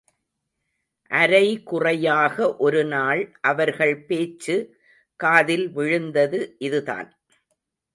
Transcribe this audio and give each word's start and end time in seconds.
அரைகுறையாக 1.11 2.35
ஒரு 2.59 2.81
நாள் 2.85 3.21
அவர்கள் 3.41 3.95
பேச்சு 4.05 4.57
காதில் 5.19 5.67
விழுந்தது 5.71 6.41
இதுதான். 6.59 7.09